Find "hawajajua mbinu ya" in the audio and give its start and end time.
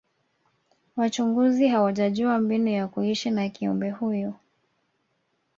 1.67-2.87